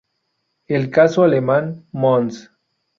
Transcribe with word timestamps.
El 0.65 0.89
caso 0.89 1.21
alemán: 1.23 1.85
Mons. 1.91 2.51